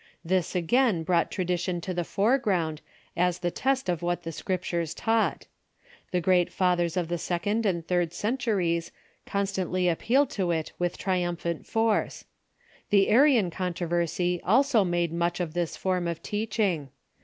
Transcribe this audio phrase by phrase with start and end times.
[0.25, 2.81] This again brought tradition to the foreground
[3.15, 5.45] as the test of what the Scriptures taught.
[6.09, 8.91] The great Fathers of the second and third centuries
[9.27, 12.25] constantly appealed to it with tri umphant force.
[12.89, 16.89] The Arian controversy also made much of this form of teaching.